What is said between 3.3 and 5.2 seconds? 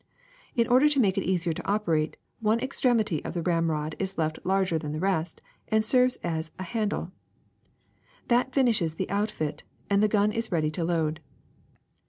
the ramrod is left larger than the